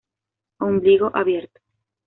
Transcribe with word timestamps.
Ombligo 0.65 1.11
abierto. 1.13 1.61